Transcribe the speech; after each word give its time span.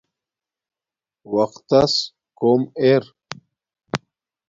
وقت 1.35 1.61
تس 1.69 1.93
کوم 2.39 2.61
ار 2.85 3.03